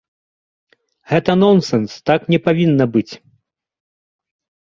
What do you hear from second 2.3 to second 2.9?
не павінна